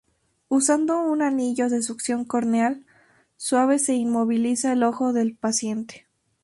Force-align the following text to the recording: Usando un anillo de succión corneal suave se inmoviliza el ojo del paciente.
Usando 0.49 0.99
un 1.03 1.21
anillo 1.21 1.69
de 1.69 1.83
succión 1.83 2.25
corneal 2.25 2.87
suave 3.37 3.77
se 3.77 3.93
inmoviliza 3.93 4.73
el 4.73 4.81
ojo 4.81 5.13
del 5.13 5.35
paciente. 5.35 6.07